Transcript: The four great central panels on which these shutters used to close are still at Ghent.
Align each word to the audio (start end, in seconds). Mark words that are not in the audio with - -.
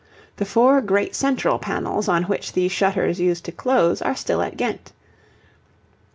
The 0.37 0.45
four 0.45 0.81
great 0.81 1.13
central 1.13 1.59
panels 1.59 2.07
on 2.07 2.23
which 2.23 2.53
these 2.53 2.71
shutters 2.71 3.19
used 3.19 3.45
to 3.45 3.51
close 3.51 4.01
are 4.01 4.15
still 4.15 4.41
at 4.41 4.57
Ghent. 4.57 4.91